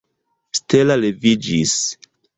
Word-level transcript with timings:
Stella 0.59 0.97
leviĝis. 1.03 1.75